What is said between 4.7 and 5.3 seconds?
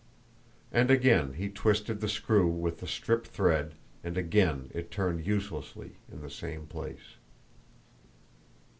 it turned